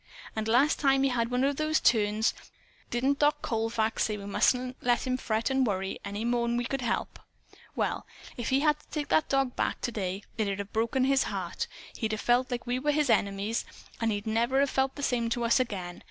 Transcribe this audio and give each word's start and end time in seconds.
And, 0.35 0.47
last 0.47 0.79
time 0.79 1.03
he 1.03 1.09
had 1.09 1.29
one 1.29 1.43
of 1.43 1.57
those 1.57 1.79
'turns,' 1.79 2.33
didn't 2.89 3.19
Doc 3.19 3.43
Colfax 3.43 4.05
say 4.05 4.17
we 4.17 4.25
mustn't 4.25 4.75
let 4.81 5.05
him 5.05 5.15
fret 5.15 5.51
and 5.51 5.67
worry 5.67 5.99
any 6.03 6.25
more'n 6.25 6.57
we 6.57 6.65
could 6.65 6.81
help? 6.81 7.19
Well, 7.75 8.07
if 8.35 8.49
he 8.49 8.61
had 8.61 8.79
to 8.79 8.87
take 8.89 9.09
that 9.09 9.29
dog 9.29 9.55
back 9.55 9.79
to 9.81 9.91
day, 9.91 10.23
it'd 10.39 10.57
have 10.57 10.73
broke 10.73 10.95
his 10.95 11.25
heart. 11.25 11.67
He'd 11.97 12.13
have 12.13 12.19
felt 12.21 12.49
like 12.49 12.65
we 12.65 12.79
were 12.79 12.89
his 12.91 13.11
enemies, 13.11 13.63
and 13.99 14.11
he'd 14.11 14.25
never 14.25 14.59
have 14.61 14.71
felt 14.71 14.95
the 14.95 15.03
same 15.03 15.29
to 15.29 15.43
us 15.45 15.59
again. 15.59 15.99